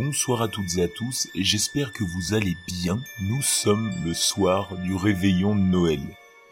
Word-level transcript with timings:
bonsoir 0.00 0.40
à 0.40 0.48
toutes 0.48 0.78
et 0.78 0.82
à 0.84 0.88
tous 0.88 1.28
et 1.34 1.44
j'espère 1.44 1.92
que 1.92 2.04
vous 2.04 2.32
allez 2.32 2.56
bien. 2.66 2.98
Nous 3.20 3.42
sommes 3.42 3.92
le 4.02 4.14
soir 4.14 4.74
du 4.78 4.94
réveillon 4.94 5.54
de 5.54 5.60
Noël. 5.60 6.00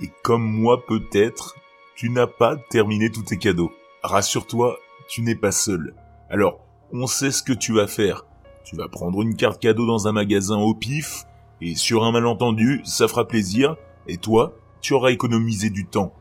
Et 0.02 0.10
comme 0.22 0.44
moi 0.44 0.84
peut-être, 0.84 1.56
tu 1.96 2.10
n'as 2.10 2.26
pas 2.26 2.56
terminé 2.56 3.10
tous 3.10 3.22
tes 3.22 3.38
cadeaux. 3.38 3.72
Rassure-toi, 4.02 4.78
tu 5.08 5.22
n'es 5.22 5.34
pas 5.34 5.50
seul. 5.50 5.94
Alors, 6.28 6.60
on 6.92 7.06
sait 7.06 7.30
ce 7.30 7.42
que 7.42 7.54
tu 7.54 7.72
vas 7.72 7.86
faire. 7.86 8.26
Tu 8.64 8.76
vas 8.76 8.88
prendre 8.88 9.22
une 9.22 9.34
carte 9.34 9.62
cadeau 9.62 9.86
dans 9.86 10.08
un 10.08 10.12
magasin 10.12 10.58
au 10.58 10.74
pif, 10.74 11.24
et 11.62 11.74
sur 11.74 12.04
un 12.04 12.12
malentendu, 12.12 12.82
ça 12.84 13.08
fera 13.08 13.26
plaisir, 13.26 13.76
et 14.06 14.18
toi, 14.18 14.52
tu 14.82 14.92
auras 14.92 15.10
économisé 15.10 15.70
du 15.70 15.86
temps. 15.86 16.12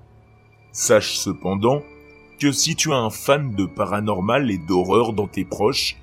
Sache 0.71 1.17
cependant 1.17 1.83
que 2.39 2.53
si 2.53 2.77
tu 2.77 2.93
as 2.93 2.97
un 2.97 3.09
fan 3.09 3.53
de 3.53 3.65
paranormal 3.65 4.49
et 4.49 4.57
d'horreur 4.57 5.11
dans 5.11 5.27
tes 5.27 5.43
proches, 5.43 5.97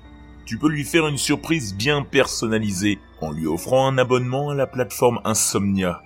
tu 0.45 0.59
peux 0.59 0.69
lui 0.69 0.83
faire 0.83 1.07
une 1.07 1.17
surprise 1.17 1.75
bien 1.75 2.03
personnalisée 2.03 2.99
en 3.19 3.31
lui 3.31 3.47
offrant 3.47 3.87
un 3.87 3.97
abonnement 3.97 4.51
à 4.51 4.55
la 4.55 4.67
plateforme 4.67 5.19
Insomnia. 5.25 6.03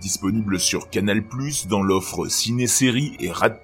Disponible 0.00 0.58
sur 0.58 0.88
Canal+, 0.88 1.22
dans 1.68 1.82
l'offre 1.82 2.26
Ciné-Série 2.26 3.16
et 3.20 3.30
Rad+, 3.30 3.60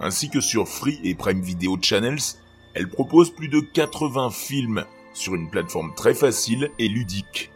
ainsi 0.00 0.28
que 0.28 0.40
sur 0.40 0.68
Free 0.68 1.00
et 1.02 1.14
Prime 1.14 1.40
Video 1.40 1.78
Channels, 1.80 2.36
elle 2.74 2.88
propose 2.88 3.30
plus 3.30 3.48
de 3.48 3.60
80 3.60 4.30
films 4.30 4.84
sur 5.14 5.34
une 5.34 5.50
plateforme 5.50 5.94
très 5.96 6.14
facile 6.14 6.70
et 6.78 6.88
ludique. 6.88 7.50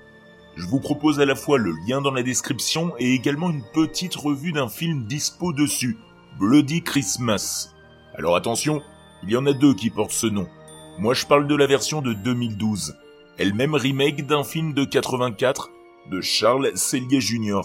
Je 0.57 0.67
vous 0.67 0.81
propose 0.81 1.21
à 1.21 1.27
la 1.27 1.37
fois 1.37 1.59
le 1.59 1.73
lien 1.87 2.01
dans 2.01 2.11
la 2.11 2.23
description 2.23 2.93
et 2.99 3.13
également 3.13 3.51
une 3.51 3.65
petite 3.73 4.15
revue 4.15 4.53
d'un 4.53 4.69
film 4.69 5.05
dispo 5.05 5.53
dessus, 5.53 5.97
Bloody 6.39 6.83
Christmas. 6.83 7.75
Alors 8.15 8.35
attention, 8.35 8.83
il 9.23 9.31
y 9.31 9.37
en 9.37 9.47
a 9.47 9.53
deux 9.53 9.75
qui 9.75 9.91
portent 9.91 10.11
ce 10.11 10.27
nom. 10.27 10.49
Moi 10.99 11.15
je 11.15 11.27
parle 11.27 11.47
de 11.47 11.57
la 11.57 11.67
version 11.67 12.03
de 12.03 12.13
2012, 12.13 12.97
elle-même 13.39 13.75
remake 13.75 14.27
d'un 14.27 14.45
film 14.45 14.75
de 14.75 14.85
84 14.85 15.71
de 16.11 16.21
Charles 16.21 16.73
Cellier 16.77 17.21
Jr. 17.21 17.62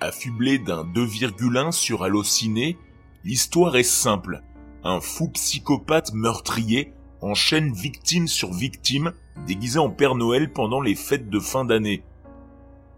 Affublé 0.00 0.58
d'un 0.58 0.84
2,1 0.84 1.70
sur 1.70 2.02
Allociné, 2.02 2.76
l'histoire 3.22 3.76
est 3.76 3.84
simple. 3.84 4.42
Un 4.82 5.00
fou 5.00 5.28
psychopathe 5.28 6.12
meurtrier 6.14 6.92
enchaîne 7.20 7.72
victime 7.72 8.26
sur 8.26 8.52
victime 8.52 9.12
déguisé 9.46 9.78
en 9.78 9.90
Père 9.90 10.16
Noël 10.16 10.52
pendant 10.52 10.80
les 10.80 10.96
fêtes 10.96 11.30
de 11.30 11.38
fin 11.38 11.64
d'année. 11.64 12.02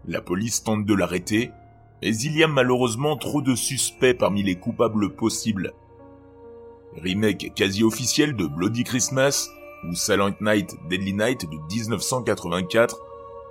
La 0.07 0.21
police 0.21 0.63
tente 0.63 0.85
de 0.85 0.93
l'arrêter, 0.95 1.51
mais 2.01 2.15
il 2.17 2.35
y 2.35 2.43
a 2.43 2.47
malheureusement 2.47 3.15
trop 3.15 3.41
de 3.41 3.55
suspects 3.55 4.17
parmi 4.17 4.41
les 4.41 4.55
coupables 4.55 5.15
possibles. 5.15 5.73
Remake 6.95 7.53
quasi 7.55 7.83
officiel 7.83 8.35
de 8.35 8.47
Bloody 8.47 8.83
Christmas, 8.83 9.49
ou 9.83 9.93
Silent 9.93 10.35
Night, 10.41 10.75
Deadly 10.89 11.13
Night 11.13 11.49
de 11.49 11.57
1984, 11.73 12.97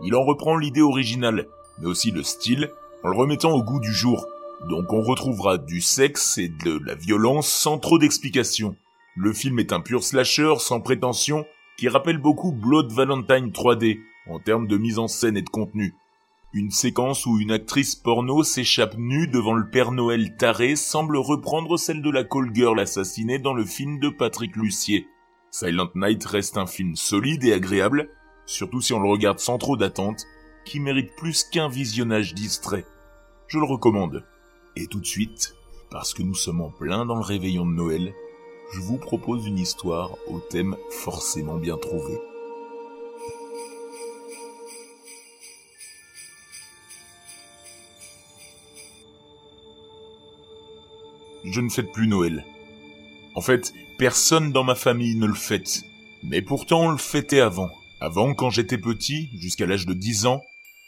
il 0.02 0.14
en 0.14 0.24
reprend 0.24 0.56
l'idée 0.56 0.82
originale, 0.82 1.46
mais 1.78 1.86
aussi 1.86 2.10
le 2.10 2.22
style, 2.22 2.70
en 3.02 3.08
le 3.08 3.16
remettant 3.16 3.52
au 3.52 3.62
goût 3.62 3.80
du 3.80 3.92
jour. 3.92 4.26
Donc 4.68 4.92
on 4.92 5.02
retrouvera 5.02 5.58
du 5.58 5.80
sexe 5.80 6.38
et 6.38 6.48
de 6.48 6.80
la 6.84 6.94
violence 6.94 7.48
sans 7.48 7.78
trop 7.78 7.98
d'explications. 7.98 8.76
Le 9.16 9.32
film 9.32 9.58
est 9.58 9.72
un 9.72 9.80
pur 9.80 10.02
slasher 10.02 10.54
sans 10.58 10.80
prétention 10.80 11.46
qui 11.78 11.88
rappelle 11.88 12.18
beaucoup 12.18 12.52
Blood 12.52 12.92
Valentine 12.92 13.50
3D 13.50 14.00
en 14.28 14.38
termes 14.38 14.66
de 14.66 14.76
mise 14.76 14.98
en 14.98 15.08
scène 15.08 15.36
et 15.36 15.42
de 15.42 15.48
contenu. 15.48 15.94
Une 16.52 16.70
séquence 16.70 17.26
où 17.26 17.38
une 17.38 17.50
actrice 17.50 17.94
porno 17.94 18.42
s'échappe 18.42 18.96
nue 18.96 19.28
devant 19.28 19.54
le 19.54 19.68
Père 19.68 19.92
Noël 19.92 20.36
taré 20.36 20.74
semble 20.74 21.18
reprendre 21.18 21.76
celle 21.76 22.02
de 22.02 22.10
la 22.10 22.24
call 22.24 22.50
girl 22.54 22.80
assassinée 22.80 23.38
dans 23.38 23.52
le 23.52 23.64
film 23.64 23.98
de 23.98 24.08
Patrick 24.08 24.56
Lucier. 24.56 25.06
Silent 25.58 25.88
Night 25.94 26.22
reste 26.26 26.58
un 26.58 26.66
film 26.66 26.96
solide 26.96 27.42
et 27.44 27.54
agréable, 27.54 28.10
surtout 28.44 28.82
si 28.82 28.92
on 28.92 29.00
le 29.00 29.08
regarde 29.08 29.38
sans 29.38 29.56
trop 29.56 29.78
d'attente, 29.78 30.26
qui 30.66 30.80
mérite 30.80 31.16
plus 31.16 31.44
qu'un 31.44 31.70
visionnage 31.70 32.34
distrait. 32.34 32.84
Je 33.48 33.58
le 33.58 33.64
recommande. 33.64 34.22
Et 34.76 34.86
tout 34.86 35.00
de 35.00 35.06
suite, 35.06 35.54
parce 35.90 36.12
que 36.12 36.22
nous 36.22 36.34
sommes 36.34 36.60
en 36.60 36.68
plein 36.68 37.06
dans 37.06 37.14
le 37.14 37.24
réveillon 37.24 37.64
de 37.64 37.72
Noël, 37.72 38.12
je 38.74 38.80
vous 38.80 38.98
propose 38.98 39.46
une 39.46 39.58
histoire 39.58 40.18
au 40.26 40.40
thème 40.40 40.76
forcément 40.90 41.56
bien 41.56 41.78
trouvé. 41.78 42.18
Je 51.44 51.60
ne 51.62 51.70
fête 51.70 51.92
plus 51.92 52.08
Noël. 52.08 52.44
En 53.36 53.42
fait, 53.42 53.74
personne 53.98 54.50
dans 54.50 54.64
ma 54.64 54.74
famille 54.74 55.14
ne 55.14 55.26
le 55.26 55.34
fête. 55.34 55.82
Mais 56.22 56.40
pourtant 56.40 56.86
on 56.86 56.90
le 56.90 56.96
fêtait 56.96 57.40
avant. 57.40 57.70
Avant, 58.00 58.34
quand 58.34 58.48
j'étais 58.48 58.78
petit, 58.78 59.28
jusqu'à 59.38 59.66
l'âge 59.66 59.86
de 59.86 59.92
10 59.92 60.24
ans, 60.26 60.42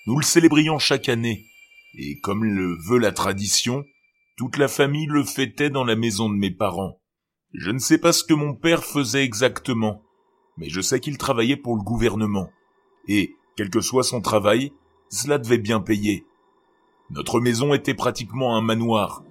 nous 0.07 0.19
le 0.19 0.25
célébrions 0.25 0.79
chaque 0.79 1.11
année. 1.11 1.47
Et 1.95 2.19
comme 2.21 2.45
le 2.45 2.75
veut 2.75 2.99
la 2.99 3.13
tradition, 3.13 3.85
toute 4.37 4.57
la 4.57 4.69
famille 4.69 5.07
le 5.07 5.25
fêtait 5.25 5.69
dans 5.69 5.85
la 5.85 5.95
maison 5.95 6.31
de 6.31 6.37
mes 6.37 6.51
parents. 6.51 7.01
Je 7.53 7.71
ne 7.71 7.79
sais 7.79 7.99
pas 7.99 8.13
ce 8.13 8.25
que 8.25 8.35
mon 8.35 8.55
père 8.55 8.85
faisait 8.85 9.25
exactement, 9.25 10.03
mais 10.57 10.71
je 10.71 10.81
sais 10.81 11.01
qu'il 11.01 11.19
travaillait 11.19 11.57
pour 11.57 11.77
le 11.77 11.83
gouvernement. 11.83 12.51
Et, 13.09 13.35
quel 13.57 13.69
que 13.69 13.81
soit 13.81 14.05
son 14.05 14.21
travail, 14.21 14.73
cela 15.11 15.39
devait 15.39 15.59
bien 15.59 15.81
payer. 15.81 16.25
Notre 17.11 17.41
maison 17.41 17.75
était 17.75 17.95
pratiquement 17.95 18.57
un 18.57 18.61
manoir, 18.63 19.23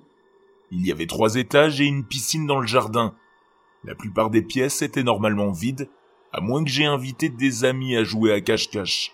il 0.71 0.85
y 0.85 0.91
avait 0.91 1.07
trois 1.07 1.35
étages 1.35 1.79
et 1.81 1.85
une 1.85 2.03
piscine 2.03 2.45
dans 2.45 2.59
le 2.59 2.67
jardin. 2.67 3.15
La 3.83 3.95
plupart 3.95 4.29
des 4.29 4.41
pièces 4.41 4.81
étaient 4.81 5.03
normalement 5.03 5.51
vides, 5.51 5.89
à 6.33 6.41
moins 6.41 6.63
que 6.63 6.69
j'aie 6.69 6.85
invité 6.85 7.29
des 7.29 7.63
amis 7.63 7.95
à 7.95 8.03
jouer 8.03 8.33
à 8.33 8.41
cache-cache. 8.41 9.13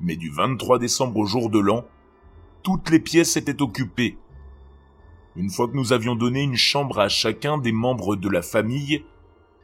Mais 0.00 0.16
du 0.16 0.30
23 0.30 0.78
décembre 0.78 1.18
au 1.18 1.26
jour 1.26 1.50
de 1.50 1.58
l'an, 1.58 1.84
toutes 2.62 2.90
les 2.90 3.00
pièces 3.00 3.36
étaient 3.36 3.62
occupées. 3.62 4.16
Une 5.36 5.50
fois 5.50 5.66
que 5.66 5.76
nous 5.76 5.92
avions 5.92 6.14
donné 6.14 6.42
une 6.42 6.56
chambre 6.56 7.00
à 7.00 7.08
chacun 7.08 7.58
des 7.58 7.72
membres 7.72 8.14
de 8.14 8.28
la 8.28 8.42
famille, 8.42 9.04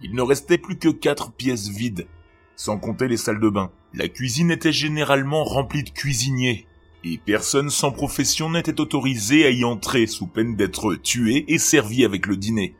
il 0.02 0.14
ne 0.14 0.22
restait 0.22 0.58
plus 0.58 0.78
que 0.78 0.88
quatre 0.88 1.30
pièces 1.32 1.68
vides, 1.68 2.08
sans 2.56 2.78
compter 2.78 3.06
les 3.06 3.16
salles 3.16 3.40
de 3.40 3.48
bain. 3.48 3.70
La 3.94 4.08
cuisine 4.08 4.50
était 4.50 4.72
généralement 4.72 5.44
remplie 5.44 5.84
de 5.84 5.90
cuisiniers, 5.90 6.66
et 7.04 7.18
personne 7.18 7.70
sans 7.70 7.92
profession 7.92 8.50
n'était 8.50 8.80
autorisé 8.80 9.46
à 9.46 9.50
y 9.50 9.64
entrer 9.64 10.06
sous 10.06 10.26
peine 10.26 10.56
d'être 10.56 10.94
tué 10.96 11.44
et 11.48 11.58
servi 11.58 12.04
avec 12.04 12.26
le 12.26 12.36
dîner. 12.36 12.74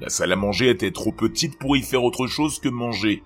La 0.00 0.08
salle 0.08 0.32
à 0.32 0.36
manger 0.36 0.70
était 0.70 0.90
trop 0.90 1.12
petite 1.12 1.58
pour 1.58 1.76
y 1.76 1.82
faire 1.82 2.04
autre 2.04 2.26
chose 2.26 2.60
que 2.60 2.68
manger. 2.68 3.22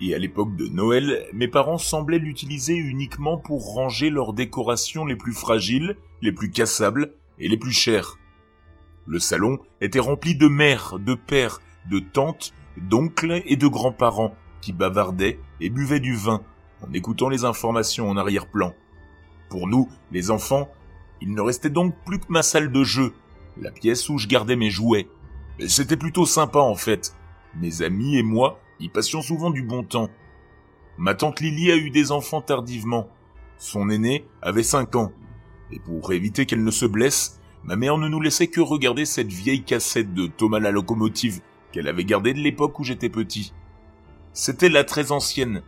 Et 0.00 0.14
à 0.14 0.18
l'époque 0.18 0.56
de 0.56 0.66
Noël, 0.66 1.26
mes 1.32 1.48
parents 1.48 1.78
semblaient 1.78 2.18
l'utiliser 2.18 2.74
uniquement 2.74 3.38
pour 3.38 3.74
ranger 3.74 4.10
leurs 4.10 4.34
décorations 4.34 5.06
les 5.06 5.16
plus 5.16 5.32
fragiles, 5.32 5.96
les 6.20 6.32
plus 6.32 6.50
cassables 6.50 7.14
et 7.38 7.48
les 7.48 7.56
plus 7.56 7.72
chères. 7.72 8.18
Le 9.06 9.18
salon 9.18 9.58
était 9.80 10.00
rempli 10.00 10.34
de 10.34 10.48
mères, 10.48 10.98
de 10.98 11.14
pères, 11.14 11.60
de 11.88 12.00
tantes, 12.00 12.52
d'oncles 12.76 13.42
et 13.46 13.56
de 13.56 13.68
grands-parents 13.68 14.34
qui 14.60 14.72
bavardaient 14.72 15.38
et 15.60 15.70
buvaient 15.70 16.00
du 16.00 16.14
vin 16.14 16.42
en 16.82 16.92
écoutant 16.92 17.28
les 17.28 17.44
informations 17.44 18.10
en 18.10 18.16
arrière-plan. 18.16 18.74
Pour 19.48 19.68
nous, 19.68 19.88
les 20.10 20.30
enfants, 20.30 20.68
il 21.20 21.32
ne 21.32 21.40
restait 21.40 21.70
donc 21.70 21.94
plus 22.04 22.18
que 22.18 22.26
ma 22.28 22.42
salle 22.42 22.72
de 22.72 22.84
jeu, 22.84 23.14
la 23.60 23.70
pièce 23.70 24.08
où 24.08 24.18
je 24.18 24.26
gardais 24.26 24.56
mes 24.56 24.70
jouets. 24.70 25.08
C'était 25.66 25.96
plutôt 25.96 26.26
sympa 26.26 26.58
en 26.58 26.74
fait. 26.74 27.14
Mes 27.54 27.82
amis 27.82 28.18
et 28.18 28.22
moi 28.22 28.60
y 28.80 28.88
passions 28.88 29.22
souvent 29.22 29.50
du 29.50 29.62
bon 29.62 29.82
temps. 29.82 30.10
Ma 30.98 31.14
tante 31.14 31.40
Lily 31.40 31.70
a 31.70 31.76
eu 31.76 31.90
des 31.90 32.12
enfants 32.12 32.42
tardivement. 32.42 33.08
Son 33.58 33.88
aîné 33.88 34.26
avait 34.42 34.62
5 34.62 34.94
ans. 34.96 35.12
Et 35.72 35.78
pour 35.78 36.12
éviter 36.12 36.44
qu'elle 36.44 36.64
ne 36.64 36.70
se 36.70 36.86
blesse, 36.86 37.40
ma 37.64 37.76
mère 37.76 37.96
ne 37.96 38.08
nous 38.08 38.20
laissait 38.20 38.48
que 38.48 38.60
regarder 38.60 39.04
cette 39.04 39.32
vieille 39.32 39.64
cassette 39.64 40.12
de 40.12 40.26
Thomas 40.26 40.60
la 40.60 40.70
locomotive 40.70 41.40
qu'elle 41.72 41.88
avait 41.88 42.04
gardée 42.04 42.34
de 42.34 42.40
l'époque 42.40 42.78
où 42.78 42.84
j'étais 42.84 43.08
petit. 43.08 43.52
C'était 44.32 44.68
la 44.68 44.84
très 44.84 45.12
ancienne, 45.12 45.62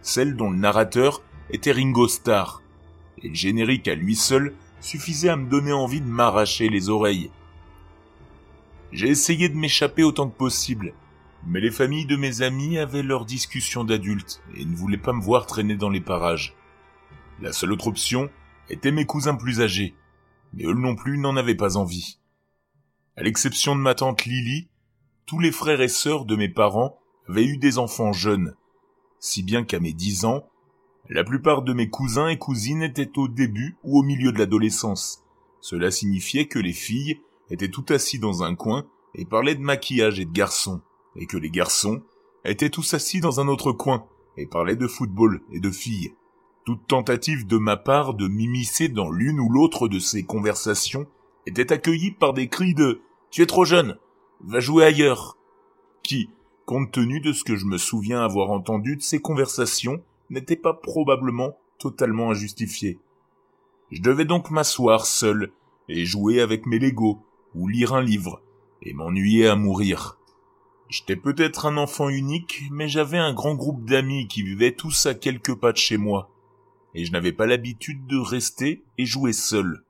celle 0.00 0.36
dont 0.36 0.50
le 0.50 0.56
narrateur 0.56 1.22
était 1.50 1.72
Ringo 1.72 2.08
Starr 2.08 2.63
et 3.24 3.28
le 3.28 3.34
générique 3.34 3.88
à 3.88 3.94
lui 3.94 4.14
seul 4.14 4.54
suffisait 4.80 5.30
à 5.30 5.36
me 5.36 5.48
donner 5.48 5.72
envie 5.72 6.02
de 6.02 6.06
m'arracher 6.06 6.68
les 6.68 6.90
oreilles. 6.90 7.30
J'ai 8.92 9.08
essayé 9.08 9.48
de 9.48 9.56
m'échapper 9.56 10.04
autant 10.04 10.28
que 10.28 10.36
possible, 10.36 10.92
mais 11.46 11.60
les 11.60 11.70
familles 11.70 12.06
de 12.06 12.16
mes 12.16 12.42
amis 12.42 12.78
avaient 12.78 13.02
leurs 13.02 13.24
discussions 13.24 13.82
d'adultes 13.82 14.42
et 14.54 14.64
ne 14.64 14.76
voulaient 14.76 14.98
pas 14.98 15.14
me 15.14 15.22
voir 15.22 15.46
traîner 15.46 15.76
dans 15.76 15.88
les 15.88 16.02
parages. 16.02 16.54
La 17.40 17.52
seule 17.52 17.72
autre 17.72 17.88
option 17.88 18.30
était 18.68 18.92
mes 18.92 19.06
cousins 19.06 19.34
plus 19.34 19.62
âgés, 19.62 19.94
mais 20.52 20.64
eux 20.64 20.74
non 20.74 20.94
plus 20.94 21.18
n'en 21.18 21.36
avaient 21.36 21.54
pas 21.54 21.76
envie. 21.76 22.18
À 23.16 23.22
l'exception 23.22 23.74
de 23.74 23.80
ma 23.80 23.94
tante 23.94 24.26
Lily, 24.26 24.68
tous 25.26 25.40
les 25.40 25.52
frères 25.52 25.80
et 25.80 25.88
sœurs 25.88 26.26
de 26.26 26.36
mes 26.36 26.50
parents 26.50 26.98
avaient 27.28 27.46
eu 27.46 27.56
des 27.56 27.78
enfants 27.78 28.12
jeunes, 28.12 28.54
si 29.18 29.42
bien 29.42 29.64
qu'à 29.64 29.80
mes 29.80 29.94
dix 29.94 30.26
ans, 30.26 30.46
la 31.08 31.24
plupart 31.24 31.62
de 31.62 31.72
mes 31.72 31.90
cousins 31.90 32.28
et 32.28 32.38
cousines 32.38 32.82
étaient 32.82 33.18
au 33.18 33.28
début 33.28 33.76
ou 33.84 33.98
au 33.98 34.02
milieu 34.02 34.32
de 34.32 34.38
l'adolescence. 34.38 35.22
Cela 35.60 35.90
signifiait 35.90 36.46
que 36.46 36.58
les 36.58 36.72
filles 36.72 37.20
étaient 37.50 37.68
tout 37.68 37.84
assis 37.90 38.18
dans 38.18 38.42
un 38.42 38.54
coin 38.54 38.86
et 39.14 39.24
parlaient 39.24 39.54
de 39.54 39.60
maquillage 39.60 40.18
et 40.18 40.24
de 40.24 40.32
garçons, 40.32 40.80
et 41.16 41.26
que 41.26 41.36
les 41.36 41.50
garçons 41.50 42.02
étaient 42.44 42.70
tous 42.70 42.94
assis 42.94 43.20
dans 43.20 43.40
un 43.40 43.48
autre 43.48 43.72
coin 43.72 44.06
et 44.36 44.46
parlait 44.46 44.76
de 44.76 44.86
football 44.86 45.42
et 45.52 45.60
de 45.60 45.70
filles. 45.70 46.14
Toute 46.64 46.86
tentative 46.86 47.46
de 47.46 47.58
ma 47.58 47.76
part 47.76 48.14
de 48.14 48.26
m'immiscer 48.26 48.88
dans 48.88 49.10
l'une 49.10 49.38
ou 49.38 49.50
l'autre 49.50 49.88
de 49.88 49.98
ces 49.98 50.24
conversations 50.24 51.06
était 51.46 51.72
accueillie 51.72 52.12
par 52.12 52.32
des 52.32 52.48
cris 52.48 52.74
de⁇ 52.74 52.92
Tu 53.30 53.42
es 53.42 53.46
trop 53.46 53.64
jeune 53.64 53.98
Va 54.40 54.60
jouer 54.60 54.84
ailleurs!⁇ 54.84 55.36
qui, 56.02 56.30
compte 56.64 56.92
tenu 56.92 57.20
de 57.20 57.32
ce 57.32 57.44
que 57.44 57.56
je 57.56 57.66
me 57.66 57.78
souviens 57.78 58.22
avoir 58.22 58.50
entendu 58.50 58.96
de 58.96 59.02
ces 59.02 59.20
conversations, 59.20 60.02
n'était 60.34 60.56
pas 60.56 60.74
probablement 60.74 61.56
totalement 61.78 62.30
injustifié. 62.30 62.98
Je 63.90 64.02
devais 64.02 64.24
donc 64.24 64.50
m'asseoir 64.50 65.06
seul 65.06 65.52
et 65.88 66.04
jouer 66.04 66.40
avec 66.40 66.66
mes 66.66 66.78
Legos 66.78 67.24
ou 67.54 67.68
lire 67.68 67.94
un 67.94 68.02
livre 68.02 68.42
et 68.82 68.92
m'ennuyer 68.92 69.46
à 69.46 69.56
mourir. 69.56 70.18
J'étais 70.90 71.16
peut-être 71.16 71.66
un 71.66 71.76
enfant 71.76 72.08
unique, 72.08 72.62
mais 72.70 72.88
j'avais 72.88 73.18
un 73.18 73.32
grand 73.32 73.54
groupe 73.54 73.88
d'amis 73.88 74.28
qui 74.28 74.42
vivaient 74.42 74.74
tous 74.74 75.06
à 75.06 75.14
quelques 75.14 75.54
pas 75.54 75.72
de 75.72 75.78
chez 75.78 75.96
moi, 75.96 76.30
et 76.94 77.04
je 77.04 77.12
n'avais 77.12 77.32
pas 77.32 77.46
l'habitude 77.46 78.06
de 78.06 78.18
rester 78.18 78.84
et 78.98 79.06
jouer 79.06 79.32
seul. 79.32 79.84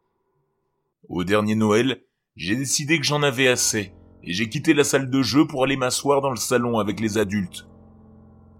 Au 1.08 1.24
dernier 1.24 1.56
Noël, 1.56 2.02
j'ai 2.36 2.56
décidé 2.56 2.98
que 2.98 3.04
j'en 3.04 3.22
avais 3.22 3.48
assez, 3.48 3.92
et 4.22 4.32
j'ai 4.32 4.48
quitté 4.48 4.72
la 4.72 4.84
salle 4.84 5.10
de 5.10 5.22
jeu 5.22 5.46
pour 5.46 5.64
aller 5.64 5.76
m'asseoir 5.76 6.20
dans 6.20 6.30
le 6.30 6.36
salon 6.36 6.78
avec 6.78 7.00
les 7.00 7.18
adultes. 7.18 7.66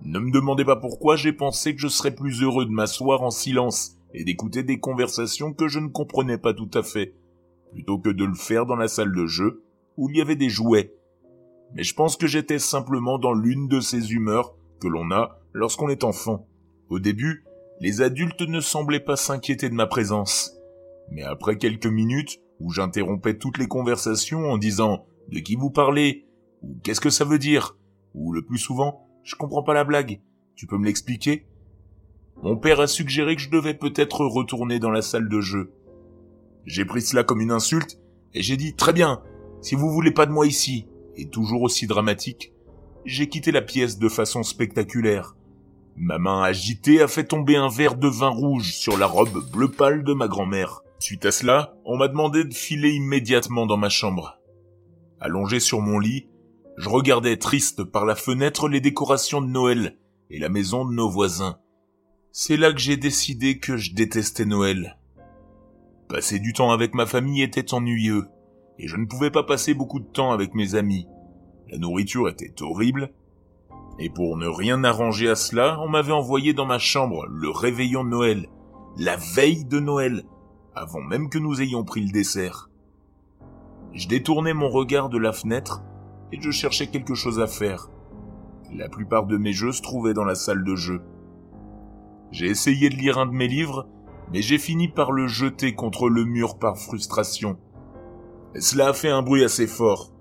Ne 0.02 0.18
me 0.18 0.30
demandez 0.30 0.64
pas 0.64 0.76
pourquoi 0.76 1.16
j'ai 1.16 1.32
pensé 1.32 1.74
que 1.74 1.80
je 1.80 1.88
serais 1.88 2.14
plus 2.14 2.42
heureux 2.42 2.66
de 2.66 2.70
m'asseoir 2.70 3.22
en 3.22 3.30
silence 3.30 3.96
et 4.12 4.24
d'écouter 4.24 4.62
des 4.62 4.78
conversations 4.78 5.52
que 5.52 5.68
je 5.68 5.78
ne 5.78 5.88
comprenais 5.88 6.38
pas 6.38 6.54
tout 6.54 6.70
à 6.74 6.82
fait, 6.82 7.14
plutôt 7.72 7.98
que 7.98 8.10
de 8.10 8.24
le 8.24 8.34
faire 8.34 8.66
dans 8.66 8.76
la 8.76 8.88
salle 8.88 9.14
de 9.14 9.26
jeu 9.26 9.64
où 9.96 10.08
il 10.10 10.16
y 10.16 10.20
avait 10.20 10.36
des 10.36 10.50
jouets. 10.50 10.94
Mais 11.74 11.82
je 11.82 11.94
pense 11.94 12.16
que 12.16 12.26
j'étais 12.26 12.58
simplement 12.58 13.18
dans 13.18 13.32
l'une 13.32 13.68
de 13.68 13.80
ces 13.80 14.12
humeurs 14.12 14.54
que 14.80 14.88
l'on 14.88 15.10
a 15.10 15.40
lorsqu'on 15.52 15.88
est 15.88 16.04
enfant. 16.04 16.46
Au 16.88 16.98
début, 16.98 17.44
les 17.80 18.02
adultes 18.02 18.42
ne 18.42 18.60
semblaient 18.60 19.00
pas 19.00 19.16
s'inquiéter 19.16 19.68
de 19.68 19.74
ma 19.74 19.86
présence. 19.86 20.56
Mais 21.10 21.22
après 21.22 21.58
quelques 21.58 21.86
minutes, 21.86 22.40
où 22.60 22.70
j'interrompais 22.70 23.36
toutes 23.36 23.58
les 23.58 23.66
conversations 23.66 24.50
en 24.50 24.58
disant 24.58 25.06
de 25.28 25.38
qui 25.40 25.56
vous 25.56 25.70
parlez? 25.70 26.26
ou 26.62 26.78
qu'est-ce 26.82 27.00
que 27.00 27.10
ça 27.10 27.24
veut 27.24 27.38
dire? 27.38 27.76
ou 28.14 28.32
le 28.32 28.42
plus 28.42 28.58
souvent 28.58 29.03
je 29.24 29.34
comprends 29.34 29.62
pas 29.62 29.74
la 29.74 29.84
blague, 29.84 30.20
tu 30.54 30.66
peux 30.66 30.78
me 30.78 30.84
l'expliquer? 30.84 31.46
Mon 32.42 32.56
père 32.56 32.80
a 32.80 32.86
suggéré 32.86 33.36
que 33.36 33.42
je 33.42 33.50
devais 33.50 33.74
peut-être 33.74 34.24
retourner 34.24 34.78
dans 34.78 34.90
la 34.90 35.02
salle 35.02 35.28
de 35.28 35.40
jeu. 35.40 35.72
J'ai 36.66 36.84
pris 36.84 37.02
cela 37.02 37.24
comme 37.24 37.40
une 37.40 37.50
insulte 37.50 37.98
et 38.34 38.42
j'ai 38.42 38.56
dit 38.56 38.74
très 38.74 38.92
bien, 38.92 39.22
si 39.62 39.74
vous 39.74 39.90
voulez 39.90 40.10
pas 40.10 40.26
de 40.26 40.32
moi 40.32 40.46
ici, 40.46 40.86
et 41.16 41.28
toujours 41.28 41.62
aussi 41.62 41.86
dramatique, 41.86 42.52
j'ai 43.04 43.28
quitté 43.28 43.52
la 43.52 43.62
pièce 43.62 43.98
de 43.98 44.08
façon 44.08 44.42
spectaculaire. 44.42 45.36
Ma 45.96 46.18
main 46.18 46.42
agitée 46.42 47.00
a 47.00 47.08
fait 47.08 47.24
tomber 47.24 47.56
un 47.56 47.68
verre 47.68 47.96
de 47.96 48.08
vin 48.08 48.28
rouge 48.28 48.74
sur 48.74 48.98
la 48.98 49.06
robe 49.06 49.48
bleu 49.52 49.70
pâle 49.70 50.02
de 50.02 50.12
ma 50.12 50.26
grand-mère. 50.26 50.82
Suite 50.98 51.24
à 51.24 51.30
cela, 51.30 51.76
on 51.84 51.96
m'a 51.96 52.08
demandé 52.08 52.44
de 52.44 52.54
filer 52.54 52.90
immédiatement 52.90 53.66
dans 53.66 53.76
ma 53.76 53.88
chambre. 53.88 54.40
Allongé 55.20 55.60
sur 55.60 55.80
mon 55.80 55.98
lit, 55.98 56.26
je 56.76 56.88
regardais 56.88 57.36
triste 57.36 57.84
par 57.84 58.04
la 58.04 58.14
fenêtre 58.14 58.68
les 58.68 58.80
décorations 58.80 59.40
de 59.40 59.46
Noël 59.46 59.96
et 60.30 60.38
la 60.38 60.48
maison 60.48 60.84
de 60.84 60.92
nos 60.92 61.08
voisins. 61.08 61.58
C'est 62.32 62.56
là 62.56 62.72
que 62.72 62.80
j'ai 62.80 62.96
décidé 62.96 63.58
que 63.58 63.76
je 63.76 63.94
détestais 63.94 64.44
Noël. 64.44 64.98
Passer 66.08 66.40
du 66.40 66.52
temps 66.52 66.72
avec 66.72 66.94
ma 66.94 67.06
famille 67.06 67.42
était 67.42 67.72
ennuyeux, 67.74 68.26
et 68.78 68.88
je 68.88 68.96
ne 68.96 69.06
pouvais 69.06 69.30
pas 69.30 69.44
passer 69.44 69.72
beaucoup 69.72 70.00
de 70.00 70.06
temps 70.06 70.32
avec 70.32 70.54
mes 70.54 70.74
amis. 70.74 71.06
La 71.70 71.78
nourriture 71.78 72.28
était 72.28 72.60
horrible, 72.60 73.12
et 74.00 74.10
pour 74.10 74.36
ne 74.36 74.48
rien 74.48 74.82
arranger 74.82 75.30
à 75.30 75.36
cela, 75.36 75.78
on 75.80 75.88
m'avait 75.88 76.12
envoyé 76.12 76.52
dans 76.52 76.66
ma 76.66 76.80
chambre 76.80 77.24
le 77.26 77.50
réveillon 77.50 78.04
de 78.04 78.10
Noël, 78.10 78.48
la 78.98 79.16
veille 79.16 79.64
de 79.64 79.78
Noël, 79.78 80.24
avant 80.74 81.00
même 81.00 81.28
que 81.28 81.38
nous 81.38 81.62
ayons 81.62 81.84
pris 81.84 82.00
le 82.00 82.10
dessert. 82.10 82.68
Je 83.92 84.08
détournais 84.08 84.54
mon 84.54 84.68
regard 84.68 85.08
de 85.08 85.18
la 85.18 85.32
fenêtre 85.32 85.84
et 86.32 86.40
je 86.40 86.50
cherchais 86.50 86.88
quelque 86.88 87.14
chose 87.14 87.40
à 87.40 87.46
faire. 87.46 87.90
La 88.72 88.88
plupart 88.88 89.26
de 89.26 89.36
mes 89.36 89.52
jeux 89.52 89.72
se 89.72 89.82
trouvaient 89.82 90.14
dans 90.14 90.24
la 90.24 90.34
salle 90.34 90.64
de 90.64 90.74
jeu. 90.74 91.02
J'ai 92.30 92.46
essayé 92.46 92.88
de 92.88 92.96
lire 92.96 93.18
un 93.18 93.26
de 93.26 93.32
mes 93.32 93.46
livres, 93.46 93.86
mais 94.32 94.42
j'ai 94.42 94.58
fini 94.58 94.88
par 94.88 95.12
le 95.12 95.26
jeter 95.26 95.74
contre 95.74 96.08
le 96.08 96.24
mur 96.24 96.58
par 96.58 96.76
frustration. 96.76 97.58
cela 98.58 98.88
a 98.88 98.92
fait 98.92 99.10
un 99.10 99.22
bruit 99.22 99.44
assez 99.44 99.66
fort. 99.66 100.12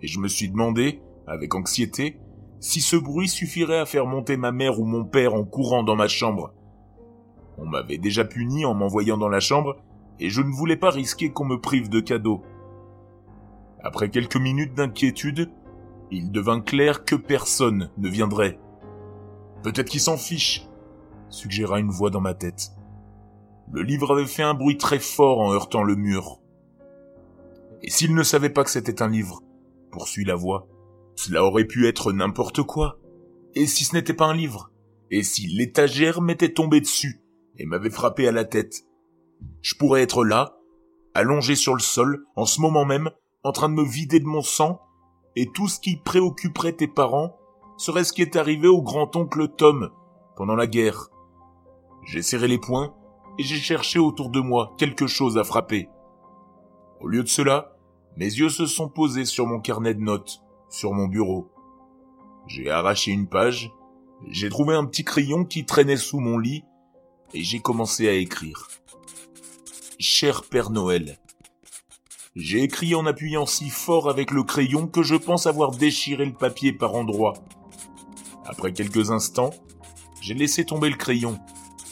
Et 0.00 0.06
je 0.06 0.20
me 0.20 0.28
suis 0.28 0.48
demandé, 0.48 1.02
avec 1.26 1.54
anxiété, 1.54 2.18
si 2.60 2.80
ce 2.80 2.96
bruit 2.96 3.28
suffirait 3.28 3.78
à 3.78 3.86
faire 3.86 4.06
monter 4.06 4.36
ma 4.36 4.52
mère 4.52 4.80
ou 4.80 4.84
mon 4.84 5.04
père 5.04 5.34
en 5.34 5.44
courant 5.44 5.82
dans 5.82 5.96
ma 5.96 6.08
chambre. 6.08 6.52
On 7.58 7.66
m'avait 7.66 7.98
déjà 7.98 8.24
puni 8.24 8.64
en 8.64 8.74
m'envoyant 8.74 9.18
dans 9.18 9.28
la 9.28 9.40
chambre, 9.40 9.76
et 10.18 10.30
je 10.30 10.40
ne 10.40 10.50
voulais 10.50 10.76
pas 10.76 10.90
risquer 10.90 11.30
qu'on 11.30 11.44
me 11.44 11.60
prive 11.60 11.88
de 11.88 12.00
cadeaux. 12.00 12.42
Après 13.86 14.10
quelques 14.10 14.36
minutes 14.36 14.74
d'inquiétude, 14.74 15.48
il 16.10 16.32
devint 16.32 16.60
clair 16.60 17.04
que 17.04 17.14
personne 17.14 17.92
ne 17.98 18.08
viendrait. 18.08 18.58
Peut-être 19.62 19.88
qu'il 19.88 20.00
s'en 20.00 20.16
fiche, 20.16 20.66
suggéra 21.28 21.78
une 21.78 21.92
voix 21.92 22.10
dans 22.10 22.20
ma 22.20 22.34
tête. 22.34 22.72
Le 23.70 23.82
livre 23.82 24.12
avait 24.12 24.26
fait 24.26 24.42
un 24.42 24.54
bruit 24.54 24.76
très 24.76 24.98
fort 24.98 25.38
en 25.38 25.52
heurtant 25.52 25.84
le 25.84 25.94
mur. 25.94 26.40
Et 27.80 27.88
s'il 27.88 28.16
ne 28.16 28.24
savait 28.24 28.50
pas 28.50 28.64
que 28.64 28.70
c'était 28.70 29.02
un 29.02 29.08
livre, 29.08 29.44
poursuit 29.92 30.24
la 30.24 30.34
voix, 30.34 30.66
cela 31.14 31.44
aurait 31.44 31.64
pu 31.64 31.86
être 31.86 32.12
n'importe 32.12 32.64
quoi. 32.64 32.98
Et 33.54 33.66
si 33.66 33.84
ce 33.84 33.94
n'était 33.94 34.14
pas 34.14 34.26
un 34.26 34.34
livre? 34.34 34.72
Et 35.12 35.22
si 35.22 35.46
l'étagère 35.46 36.22
m'était 36.22 36.52
tombée 36.52 36.80
dessus 36.80 37.20
et 37.56 37.66
m'avait 37.66 37.90
frappé 37.90 38.26
à 38.26 38.32
la 38.32 38.44
tête? 38.44 38.84
Je 39.62 39.76
pourrais 39.76 40.02
être 40.02 40.24
là, 40.24 40.56
allongé 41.14 41.54
sur 41.54 41.74
le 41.74 41.80
sol, 41.80 42.26
en 42.34 42.46
ce 42.46 42.60
moment 42.60 42.84
même, 42.84 43.10
en 43.46 43.52
train 43.52 43.68
de 43.68 43.74
me 43.74 43.84
vider 43.84 44.18
de 44.18 44.26
mon 44.26 44.42
sang, 44.42 44.80
et 45.36 45.46
tout 45.46 45.68
ce 45.68 45.78
qui 45.78 45.96
préoccuperait 45.96 46.72
tes 46.72 46.88
parents 46.88 47.38
serait 47.76 48.02
ce 48.02 48.12
qui 48.12 48.20
est 48.22 48.34
arrivé 48.34 48.66
au 48.66 48.82
grand-oncle 48.82 49.46
Tom 49.48 49.90
pendant 50.34 50.56
la 50.56 50.66
guerre. 50.66 51.10
J'ai 52.04 52.22
serré 52.22 52.48
les 52.48 52.58
poings 52.58 52.92
et 53.38 53.44
j'ai 53.44 53.58
cherché 53.58 54.00
autour 54.00 54.30
de 54.30 54.40
moi 54.40 54.74
quelque 54.78 55.06
chose 55.06 55.38
à 55.38 55.44
frapper. 55.44 55.88
Au 57.00 57.06
lieu 57.06 57.22
de 57.22 57.28
cela, 57.28 57.76
mes 58.16 58.24
yeux 58.24 58.48
se 58.48 58.66
sont 58.66 58.88
posés 58.88 59.26
sur 59.26 59.46
mon 59.46 59.60
carnet 59.60 59.94
de 59.94 60.00
notes, 60.00 60.42
sur 60.68 60.92
mon 60.92 61.06
bureau. 61.06 61.48
J'ai 62.48 62.68
arraché 62.68 63.12
une 63.12 63.28
page, 63.28 63.70
j'ai 64.28 64.48
trouvé 64.48 64.74
un 64.74 64.86
petit 64.86 65.04
crayon 65.04 65.44
qui 65.44 65.66
traînait 65.66 65.96
sous 65.96 66.18
mon 66.18 66.38
lit, 66.38 66.64
et 67.32 67.44
j'ai 67.44 67.60
commencé 67.60 68.08
à 68.08 68.12
écrire. 68.12 68.66
Cher 70.00 70.42
Père 70.42 70.70
Noël, 70.70 71.20
j'ai 72.36 72.62
écrit 72.62 72.94
en 72.94 73.06
appuyant 73.06 73.46
si 73.46 73.70
fort 73.70 74.10
avec 74.10 74.30
le 74.30 74.42
crayon 74.42 74.86
que 74.86 75.02
je 75.02 75.14
pense 75.14 75.46
avoir 75.46 75.70
déchiré 75.70 76.26
le 76.26 76.34
papier 76.34 76.70
par 76.70 76.94
endroits. 76.94 77.32
Après 78.44 78.74
quelques 78.74 79.10
instants, 79.10 79.54
j'ai 80.20 80.34
laissé 80.34 80.66
tomber 80.66 80.90
le 80.90 80.96
crayon 80.96 81.38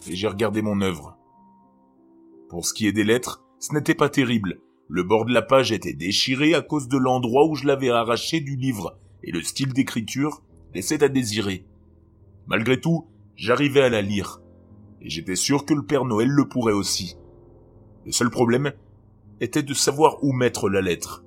et 0.07 0.15
j'ai 0.15 0.29
regardé 0.29 0.61
mon 0.61 0.83
œuvre. 0.83 1.17
Pour 2.51 2.67
ce 2.67 2.75
qui 2.75 2.87
est 2.87 2.93
des 2.93 3.05
lettres, 3.05 3.43
ce 3.59 3.73
n'était 3.73 3.95
pas 3.95 4.11
terrible. 4.11 4.61
Le 4.87 5.03
bord 5.03 5.25
de 5.25 5.33
la 5.33 5.41
page 5.41 5.73
était 5.73 5.95
déchiré 5.95 6.53
à 6.53 6.61
cause 6.61 6.89
de 6.89 6.99
l'endroit 6.99 7.47
où 7.47 7.55
je 7.55 7.67
l'avais 7.67 7.89
arraché 7.89 8.41
du 8.41 8.57
livre 8.57 8.99
et 9.23 9.33
le 9.33 9.43
style 9.43 9.73
d'écriture 9.73 10.43
laissait 10.75 11.03
à 11.03 11.09
désirer. 11.09 11.65
Malgré 12.49 12.79
tout, 12.79 13.07
j'arrivais 13.35 13.81
à 13.81 13.89
la 13.89 14.03
lire 14.03 14.43
et 15.01 15.09
j'étais 15.09 15.37
sûr 15.37 15.65
que 15.65 15.73
le 15.73 15.87
Père 15.87 16.05
Noël 16.05 16.29
le 16.29 16.47
pourrait 16.47 16.75
aussi. 16.75 17.17
Le 18.05 18.13
seul 18.13 18.29
problème, 18.29 18.75
était 19.41 19.63
de 19.63 19.75
savoir 19.75 20.23
où 20.23 20.33
mettre 20.33 20.69
la 20.69 20.81
lettre. 20.81 21.25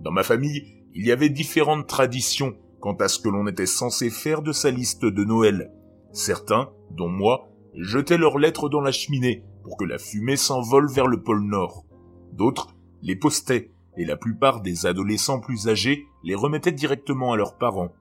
Dans 0.00 0.12
ma 0.12 0.22
famille, 0.22 0.84
il 0.94 1.06
y 1.06 1.12
avait 1.12 1.28
différentes 1.28 1.86
traditions 1.86 2.56
quant 2.80 2.94
à 2.94 3.08
ce 3.08 3.18
que 3.20 3.28
l'on 3.28 3.46
était 3.46 3.66
censé 3.66 4.10
faire 4.10 4.42
de 4.42 4.52
sa 4.52 4.70
liste 4.70 5.04
de 5.04 5.24
Noël. 5.24 5.72
Certains, 6.12 6.70
dont 6.90 7.08
moi, 7.08 7.48
jetaient 7.74 8.18
leurs 8.18 8.38
lettres 8.38 8.68
dans 8.68 8.80
la 8.80 8.92
cheminée 8.92 9.44
pour 9.62 9.76
que 9.76 9.84
la 9.84 9.98
fumée 9.98 10.36
s'envole 10.36 10.90
vers 10.90 11.06
le 11.06 11.22
pôle 11.22 11.42
Nord. 11.42 11.84
D'autres 12.32 12.74
les 13.02 13.16
postaient, 13.16 13.70
et 13.96 14.04
la 14.04 14.16
plupart 14.16 14.60
des 14.60 14.86
adolescents 14.86 15.40
plus 15.40 15.68
âgés 15.68 16.06
les 16.24 16.34
remettaient 16.34 16.72
directement 16.72 17.32
à 17.32 17.36
leurs 17.36 17.56
parents. 17.56 17.92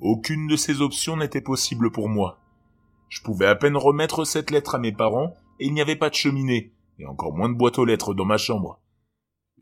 Aucune 0.00 0.46
de 0.46 0.56
ces 0.56 0.80
options 0.80 1.16
n'était 1.16 1.40
possible 1.40 1.90
pour 1.90 2.08
moi. 2.08 2.40
Je 3.08 3.22
pouvais 3.22 3.46
à 3.46 3.54
peine 3.54 3.76
remettre 3.76 4.24
cette 4.24 4.50
lettre 4.50 4.74
à 4.74 4.78
mes 4.78 4.92
parents, 4.92 5.34
et 5.58 5.66
il 5.66 5.74
n'y 5.74 5.82
avait 5.82 5.96
pas 5.96 6.08
de 6.08 6.14
cheminée, 6.14 6.72
et 7.00 7.06
encore 7.06 7.34
moins 7.34 7.48
de 7.48 7.54
boîte 7.54 7.78
aux 7.78 7.84
lettres 7.84 8.14
dans 8.14 8.26
ma 8.26 8.36
chambre. 8.36 8.80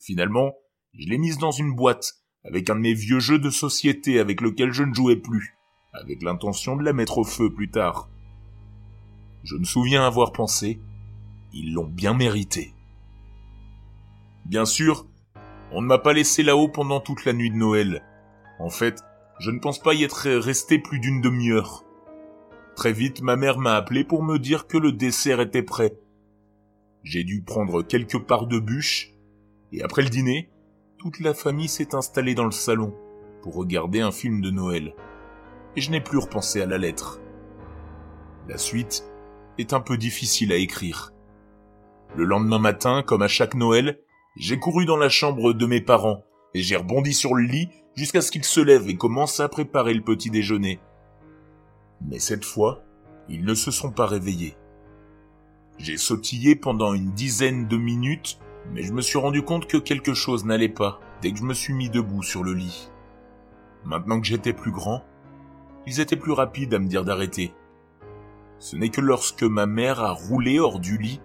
Finalement, 0.00 0.54
je 0.92 1.08
l'ai 1.08 1.18
mise 1.18 1.38
dans 1.38 1.52
une 1.52 1.74
boîte, 1.74 2.14
avec 2.44 2.68
un 2.68 2.74
de 2.74 2.80
mes 2.80 2.94
vieux 2.94 3.20
jeux 3.20 3.38
de 3.38 3.50
société 3.50 4.18
avec 4.18 4.40
lequel 4.40 4.72
je 4.72 4.82
ne 4.82 4.92
jouais 4.92 5.16
plus, 5.16 5.56
avec 5.92 6.22
l'intention 6.22 6.76
de 6.76 6.82
la 6.82 6.92
mettre 6.92 7.18
au 7.18 7.24
feu 7.24 7.52
plus 7.52 7.70
tard. 7.70 8.10
Je 9.44 9.56
me 9.56 9.64
souviens 9.64 10.04
avoir 10.04 10.32
pensé, 10.32 10.80
ils 11.52 11.72
l'ont 11.72 11.86
bien 11.86 12.12
mérité. 12.12 12.74
Bien 14.44 14.64
sûr, 14.64 15.06
on 15.70 15.80
ne 15.80 15.86
m'a 15.86 15.98
pas 15.98 16.12
laissé 16.12 16.42
là-haut 16.42 16.68
pendant 16.68 17.00
toute 17.00 17.24
la 17.24 17.32
nuit 17.32 17.50
de 17.50 17.56
Noël. 17.56 18.02
En 18.58 18.70
fait, 18.70 19.04
je 19.38 19.52
ne 19.52 19.60
pense 19.60 19.78
pas 19.78 19.94
y 19.94 20.02
être 20.02 20.28
resté 20.28 20.80
plus 20.80 20.98
d'une 20.98 21.20
demi-heure. 21.20 21.84
Très 22.74 22.92
vite, 22.92 23.22
ma 23.22 23.36
mère 23.36 23.58
m'a 23.58 23.76
appelé 23.76 24.02
pour 24.02 24.24
me 24.24 24.38
dire 24.38 24.66
que 24.66 24.78
le 24.78 24.90
dessert 24.90 25.40
était 25.40 25.62
prêt. 25.62 25.98
J'ai 27.02 27.24
dû 27.24 27.42
prendre 27.42 27.82
quelques 27.82 28.18
parts 28.18 28.46
de 28.46 28.58
bûche, 28.58 29.12
et 29.72 29.82
après 29.82 30.02
le 30.02 30.08
dîner, 30.08 30.50
toute 30.98 31.20
la 31.20 31.34
famille 31.34 31.68
s'est 31.68 31.94
installée 31.94 32.34
dans 32.34 32.44
le 32.44 32.50
salon 32.50 32.94
pour 33.42 33.54
regarder 33.54 34.00
un 34.00 34.10
film 34.10 34.40
de 34.40 34.50
Noël. 34.50 34.94
Et 35.76 35.80
je 35.80 35.90
n'ai 35.90 36.00
plus 36.00 36.18
repensé 36.18 36.60
à 36.60 36.66
la 36.66 36.78
lettre. 36.78 37.20
La 38.48 38.58
suite 38.58 39.04
est 39.58 39.72
un 39.72 39.80
peu 39.80 39.96
difficile 39.96 40.52
à 40.52 40.56
écrire. 40.56 41.12
Le 42.16 42.24
lendemain 42.24 42.58
matin, 42.58 43.02
comme 43.06 43.22
à 43.22 43.28
chaque 43.28 43.54
Noël, 43.54 44.00
j'ai 44.36 44.58
couru 44.58 44.86
dans 44.86 44.96
la 44.96 45.08
chambre 45.08 45.52
de 45.52 45.66
mes 45.66 45.80
parents 45.80 46.24
et 46.54 46.62
j'ai 46.62 46.76
rebondi 46.76 47.12
sur 47.12 47.34
le 47.34 47.44
lit 47.44 47.68
jusqu'à 47.94 48.20
ce 48.20 48.30
qu'ils 48.30 48.44
se 48.44 48.60
lèvent 48.60 48.88
et 48.88 48.96
commencent 48.96 49.40
à 49.40 49.48
préparer 49.48 49.94
le 49.94 50.02
petit 50.02 50.30
déjeuner. 50.30 50.80
Mais 52.00 52.18
cette 52.18 52.44
fois, 52.44 52.82
ils 53.28 53.44
ne 53.44 53.54
se 53.54 53.70
sont 53.70 53.90
pas 53.90 54.06
réveillés. 54.06 54.56
J'ai 55.78 55.96
sautillé 55.96 56.56
pendant 56.56 56.92
une 56.92 57.12
dizaine 57.12 57.68
de 57.68 57.76
minutes, 57.76 58.38
mais 58.72 58.82
je 58.82 58.92
me 58.92 59.00
suis 59.00 59.18
rendu 59.18 59.42
compte 59.42 59.68
que 59.68 59.76
quelque 59.76 60.12
chose 60.12 60.44
n'allait 60.44 60.68
pas 60.68 61.00
dès 61.22 61.30
que 61.30 61.38
je 61.38 61.44
me 61.44 61.54
suis 61.54 61.72
mis 61.72 61.88
debout 61.88 62.22
sur 62.22 62.42
le 62.42 62.52
lit. 62.52 62.90
Maintenant 63.84 64.20
que 64.20 64.26
j'étais 64.26 64.52
plus 64.52 64.72
grand, 64.72 65.04
ils 65.86 66.00
étaient 66.00 66.16
plus 66.16 66.32
rapides 66.32 66.74
à 66.74 66.80
me 66.80 66.88
dire 66.88 67.04
d'arrêter. 67.04 67.54
Ce 68.58 68.74
n'est 68.74 68.90
que 68.90 69.00
lorsque 69.00 69.44
ma 69.44 69.66
mère 69.66 70.00
a 70.00 70.12
roulé 70.12 70.58
hors 70.58 70.80
du 70.80 70.98
lit 70.98 71.20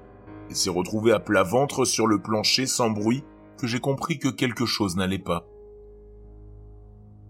et 0.49 0.53
s'est 0.53 0.69
retrouvée 0.69 1.11
à 1.11 1.19
plat 1.19 1.43
ventre 1.43 1.83
sur 1.83 2.05
le 2.05 2.21
plancher 2.21 2.67
sans 2.67 2.91
bruit 2.91 3.23
que 3.57 3.65
j'ai 3.65 3.79
compris 3.79 4.19
que 4.19 4.29
quelque 4.29 4.67
chose 4.67 4.95
n'allait 4.95 5.17
pas. 5.17 5.47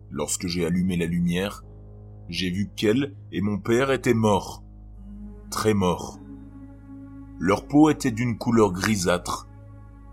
Lorsque 0.10 0.48
j'ai 0.48 0.66
allumé 0.66 0.98
la 0.98 1.06
lumière, 1.06 1.64
j'ai 2.28 2.50
vu 2.50 2.70
qu'elle 2.76 3.16
et 3.32 3.42
mon 3.42 3.60
père 3.60 3.92
étaient 3.92 4.14
morts. 4.14 4.64
Très 5.50 5.74
morts. 5.74 6.20
Leur 7.46 7.68
peau 7.68 7.90
était 7.90 8.10
d'une 8.10 8.38
couleur 8.38 8.72
grisâtre, 8.72 9.50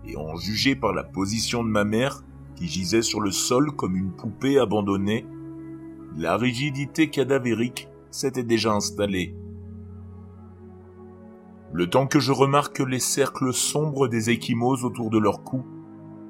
et 0.05 0.17
en 0.17 0.35
juger 0.35 0.75
par 0.75 0.91
la 0.91 1.05
position 1.05 1.63
de 1.63 1.69
ma 1.69 1.85
mère, 1.85 2.25
qui 2.57 2.67
gisait 2.67 3.01
sur 3.01 3.21
le 3.21 3.31
sol 3.31 3.71
comme 3.71 3.95
une 3.95 4.11
poupée 4.11 4.59
abandonnée, 4.59 5.25
la 6.17 6.35
rigidité 6.35 7.09
cadavérique 7.09 7.87
s'était 8.09 8.43
déjà 8.43 8.73
installée. 8.73 9.33
Le 11.71 11.89
temps 11.89 12.05
que 12.05 12.19
je 12.19 12.33
remarque 12.33 12.79
les 12.79 12.99
cercles 12.99 13.53
sombres 13.53 14.09
des 14.09 14.29
échymoses 14.29 14.83
autour 14.83 15.09
de 15.09 15.17
leur 15.17 15.45
cou, 15.45 15.63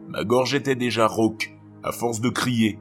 ma 0.07 0.23
gorge 0.23 0.53
était 0.53 0.75
déjà 0.75 1.07
rauque, 1.07 1.57
à 1.81 1.91
force 1.91 2.21
de 2.21 2.29
crier, 2.29 2.77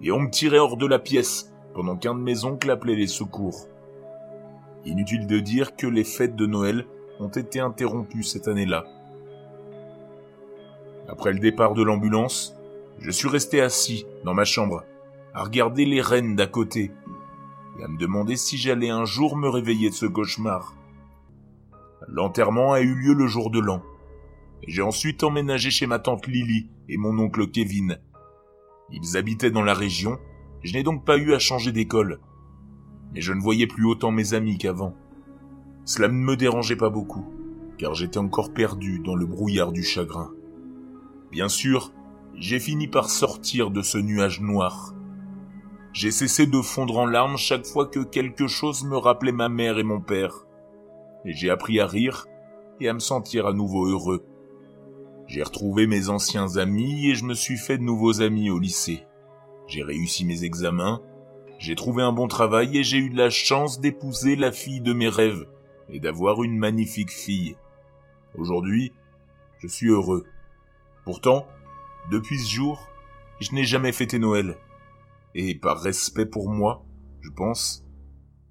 et 0.00 0.12
on 0.12 0.20
me 0.20 0.30
tirait 0.30 0.60
hors 0.60 0.76
de 0.76 0.86
la 0.86 1.00
pièce, 1.00 1.52
pendant 1.74 1.96
qu'un 1.96 2.14
de 2.14 2.20
mes 2.20 2.44
oncles 2.44 2.70
appelait 2.70 2.94
les 2.94 3.08
secours. 3.08 3.66
Inutile 4.84 5.26
de 5.26 5.40
dire 5.40 5.74
que 5.74 5.88
les 5.88 6.04
fêtes 6.04 6.36
de 6.36 6.46
Noël 6.46 6.86
ont 7.20 7.28
été 7.28 7.60
interrompues 7.60 8.22
cette 8.22 8.48
année-là. 8.48 8.84
Après 11.08 11.32
le 11.32 11.38
départ 11.38 11.74
de 11.74 11.82
l'ambulance, 11.82 12.56
je 12.98 13.10
suis 13.10 13.28
resté 13.28 13.60
assis 13.60 14.06
dans 14.24 14.34
ma 14.34 14.44
chambre, 14.44 14.84
à 15.34 15.44
regarder 15.44 15.84
les 15.84 16.00
rennes 16.00 16.36
d'à 16.36 16.46
côté, 16.46 16.90
et 17.78 17.84
à 17.84 17.88
me 17.88 17.98
demander 17.98 18.36
si 18.36 18.56
j'allais 18.56 18.90
un 18.90 19.04
jour 19.04 19.36
me 19.36 19.48
réveiller 19.48 19.90
de 19.90 19.94
ce 19.94 20.06
cauchemar. 20.06 20.74
L'enterrement 22.08 22.72
a 22.72 22.80
eu 22.80 22.94
lieu 22.94 23.14
le 23.14 23.26
jour 23.26 23.50
de 23.50 23.60
l'an, 23.60 23.82
et 24.62 24.70
j'ai 24.70 24.82
ensuite 24.82 25.22
emménagé 25.24 25.70
chez 25.70 25.86
ma 25.86 25.98
tante 25.98 26.26
Lily 26.26 26.70
et 26.88 26.96
mon 26.96 27.18
oncle 27.18 27.48
Kevin. 27.48 27.98
Ils 28.90 29.16
habitaient 29.16 29.50
dans 29.50 29.62
la 29.62 29.74
région, 29.74 30.18
je 30.62 30.72
n'ai 30.72 30.82
donc 30.82 31.04
pas 31.04 31.18
eu 31.18 31.34
à 31.34 31.38
changer 31.38 31.72
d'école. 31.72 32.20
Mais 33.12 33.20
je 33.20 33.32
ne 33.32 33.40
voyais 33.40 33.66
plus 33.66 33.84
autant 33.84 34.10
mes 34.10 34.34
amis 34.34 34.58
qu'avant. 34.58 34.94
Cela 35.84 36.08
ne 36.08 36.14
me 36.14 36.36
dérangeait 36.36 36.76
pas 36.76 36.88
beaucoup, 36.88 37.26
car 37.76 37.94
j'étais 37.94 38.18
encore 38.18 38.54
perdu 38.54 39.00
dans 39.00 39.14
le 39.14 39.26
brouillard 39.26 39.70
du 39.70 39.82
chagrin. 39.82 40.32
Bien 41.30 41.48
sûr, 41.48 41.92
j'ai 42.36 42.58
fini 42.58 42.88
par 42.88 43.10
sortir 43.10 43.70
de 43.70 43.82
ce 43.82 43.98
nuage 43.98 44.40
noir. 44.40 44.94
J'ai 45.92 46.10
cessé 46.10 46.46
de 46.46 46.60
fondre 46.62 46.98
en 46.98 47.06
larmes 47.06 47.36
chaque 47.36 47.66
fois 47.66 47.86
que 47.86 48.00
quelque 48.00 48.46
chose 48.46 48.84
me 48.84 48.96
rappelait 48.96 49.32
ma 49.32 49.48
mère 49.48 49.78
et 49.78 49.84
mon 49.84 50.00
père. 50.00 50.46
Et 51.26 51.34
j'ai 51.34 51.50
appris 51.50 51.78
à 51.80 51.86
rire 51.86 52.26
et 52.80 52.88
à 52.88 52.94
me 52.94 52.98
sentir 52.98 53.46
à 53.46 53.52
nouveau 53.52 53.86
heureux. 53.86 54.24
J'ai 55.26 55.42
retrouvé 55.42 55.86
mes 55.86 56.08
anciens 56.08 56.56
amis 56.56 57.10
et 57.10 57.14
je 57.14 57.24
me 57.24 57.34
suis 57.34 57.56
fait 57.56 57.78
de 57.78 57.82
nouveaux 57.82 58.22
amis 58.22 58.50
au 58.50 58.58
lycée. 58.58 59.04
J'ai 59.66 59.82
réussi 59.82 60.24
mes 60.24 60.44
examens, 60.44 61.00
j'ai 61.58 61.74
trouvé 61.74 62.02
un 62.02 62.12
bon 62.12 62.26
travail 62.26 62.76
et 62.76 62.82
j'ai 62.82 62.98
eu 62.98 63.10
la 63.10 63.30
chance 63.30 63.80
d'épouser 63.80 64.34
la 64.36 64.50
fille 64.50 64.80
de 64.80 64.92
mes 64.92 65.08
rêves 65.08 65.46
et 65.88 66.00
d'avoir 66.00 66.42
une 66.42 66.56
magnifique 66.56 67.10
fille. 67.10 67.56
Aujourd'hui, 68.36 68.92
je 69.58 69.68
suis 69.68 69.88
heureux. 69.88 70.26
Pourtant, 71.04 71.46
depuis 72.10 72.38
ce 72.38 72.50
jour, 72.50 72.88
je 73.40 73.52
n'ai 73.52 73.64
jamais 73.64 73.92
fêté 73.92 74.18
Noël. 74.18 74.56
Et 75.34 75.54
par 75.54 75.80
respect 75.80 76.26
pour 76.26 76.48
moi, 76.48 76.84
je 77.20 77.30
pense, 77.30 77.84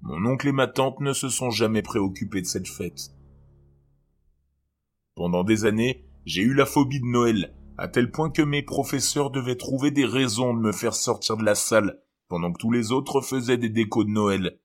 mon 0.02 0.24
oncle 0.26 0.48
et 0.48 0.52
ma 0.52 0.66
tante 0.66 1.00
ne 1.00 1.12
se 1.12 1.28
sont 1.28 1.50
jamais 1.50 1.82
préoccupés 1.82 2.42
de 2.42 2.46
cette 2.46 2.68
fête. 2.68 3.10
Pendant 5.14 5.44
des 5.44 5.64
années, 5.64 6.04
j'ai 6.26 6.42
eu 6.42 6.54
la 6.54 6.66
phobie 6.66 7.00
de 7.00 7.06
Noël, 7.06 7.54
à 7.78 7.88
tel 7.88 8.10
point 8.10 8.30
que 8.30 8.42
mes 8.42 8.62
professeurs 8.62 9.30
devaient 9.30 9.56
trouver 9.56 9.90
des 9.90 10.04
raisons 10.04 10.54
de 10.54 10.60
me 10.60 10.72
faire 10.72 10.94
sortir 10.94 11.36
de 11.36 11.44
la 11.44 11.54
salle, 11.54 12.00
pendant 12.28 12.52
que 12.52 12.58
tous 12.58 12.70
les 12.70 12.92
autres 12.92 13.20
faisaient 13.20 13.58
des 13.58 13.68
décos 13.68 14.04
de 14.04 14.10
Noël. 14.10 14.58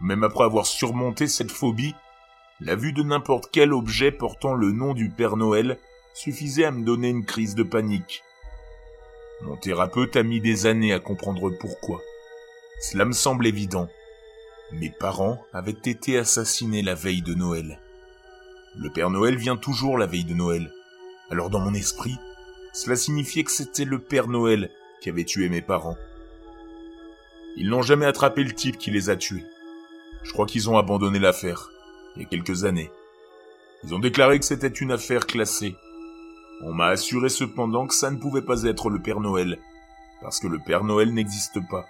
Même 0.00 0.24
après 0.24 0.44
avoir 0.44 0.66
surmonté 0.66 1.26
cette 1.26 1.50
phobie, 1.50 1.94
la 2.60 2.76
vue 2.76 2.92
de 2.92 3.02
n'importe 3.02 3.50
quel 3.52 3.72
objet 3.72 4.12
portant 4.12 4.54
le 4.54 4.72
nom 4.72 4.94
du 4.94 5.10
Père 5.10 5.36
Noël 5.36 5.78
suffisait 6.14 6.64
à 6.64 6.70
me 6.70 6.84
donner 6.84 7.08
une 7.08 7.24
crise 7.24 7.54
de 7.54 7.62
panique. 7.62 8.22
Mon 9.42 9.56
thérapeute 9.56 10.16
a 10.16 10.22
mis 10.22 10.40
des 10.40 10.66
années 10.66 10.92
à 10.92 10.98
comprendre 10.98 11.50
pourquoi. 11.60 12.00
Cela 12.80 13.04
me 13.04 13.12
semble 13.12 13.46
évident. 13.46 13.88
Mes 14.72 14.90
parents 14.90 15.44
avaient 15.52 15.70
été 15.70 16.18
assassinés 16.18 16.82
la 16.82 16.94
veille 16.94 17.22
de 17.22 17.34
Noël. 17.34 17.80
Le 18.76 18.90
Père 18.90 19.10
Noël 19.10 19.36
vient 19.36 19.56
toujours 19.56 19.96
la 19.96 20.06
veille 20.06 20.24
de 20.24 20.34
Noël. 20.34 20.72
Alors 21.30 21.50
dans 21.50 21.60
mon 21.60 21.74
esprit, 21.74 22.16
cela 22.72 22.96
signifiait 22.96 23.44
que 23.44 23.50
c'était 23.50 23.84
le 23.84 23.98
Père 23.98 24.28
Noël 24.28 24.70
qui 25.00 25.08
avait 25.08 25.24
tué 25.24 25.48
mes 25.48 25.62
parents. 25.62 25.96
Ils 27.56 27.70
n'ont 27.70 27.82
jamais 27.82 28.06
attrapé 28.06 28.44
le 28.44 28.52
type 28.52 28.78
qui 28.78 28.90
les 28.90 29.10
a 29.10 29.16
tués. 29.16 29.44
Je 30.22 30.32
crois 30.32 30.46
qu'ils 30.46 30.68
ont 30.68 30.78
abandonné 30.78 31.18
l'affaire, 31.18 31.70
il 32.16 32.22
y 32.22 32.24
a 32.24 32.28
quelques 32.28 32.64
années. 32.64 32.90
Ils 33.84 33.94
ont 33.94 33.98
déclaré 33.98 34.38
que 34.38 34.44
c'était 34.44 34.66
une 34.68 34.92
affaire 34.92 35.26
classée. 35.26 35.76
On 36.62 36.72
m'a 36.72 36.88
assuré 36.88 37.28
cependant 37.28 37.86
que 37.86 37.94
ça 37.94 38.10
ne 38.10 38.18
pouvait 38.18 38.42
pas 38.42 38.64
être 38.64 38.90
le 38.90 39.00
Père 39.00 39.20
Noël, 39.20 39.58
parce 40.20 40.40
que 40.40 40.48
le 40.48 40.58
Père 40.58 40.84
Noël 40.84 41.14
n'existe 41.14 41.60
pas. 41.68 41.86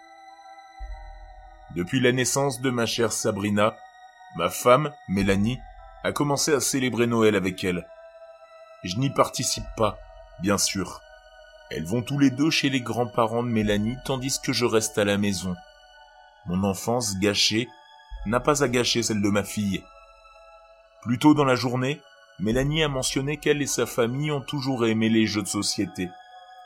Depuis 1.75 2.01
la 2.01 2.13
naissance 2.13 2.61
de 2.61 2.71
ma 2.71 2.87
chère 2.87 3.13
Sabrina, 3.13 3.77
ma 4.37 4.51
femme, 4.51 4.93
Mélanie, 5.09 5.59
a 6.05 6.13
commencé 6.13 6.53
à 6.53 6.61
célébrer 6.61 7.07
Noël 7.07 7.35
avec 7.35 7.65
elle. 7.65 7.87
Je 8.85 8.97
n'y 8.97 9.11
participe 9.11 9.67
pas, 9.77 9.99
bien 10.41 10.59
sûr. 10.59 11.01
Elles 11.71 11.85
vont 11.85 12.03
tous 12.03 12.19
les 12.19 12.31
deux 12.31 12.51
chez 12.51 12.71
les 12.71 12.81
grands-parents 12.81 13.43
de 13.43 13.49
Mélanie 13.49 13.97
tandis 14.05 14.41
que 14.41 14.53
je 14.53 14.65
reste 14.65 14.97
à 14.99 15.05
la 15.05 15.19
maison. 15.19 15.55
Mon 16.47 16.65
enfance 16.65 17.19
gâchée 17.19 17.69
n'a 18.29 18.41
pas 18.41 18.63
à 18.63 18.69
gâcher 18.69 19.03
celle 19.03 19.23
de 19.23 19.29
ma 19.29 19.45
fille. 19.45 19.83
Plus 21.03 21.19
tôt 21.19 21.35
dans 21.35 21.45
la 21.45 21.55
journée, 21.55 22.01
Mélanie 22.39 22.83
a 22.83 22.89
mentionné 22.89 23.37
qu'elle 23.37 23.63
et 23.63 23.67
sa 23.67 23.87
famille 23.87 24.31
ont 24.31 24.41
toujours 24.41 24.87
aimé 24.87 25.09
les 25.09 25.27
jeux 25.27 25.43
de 25.43 25.49
société, 25.49 26.09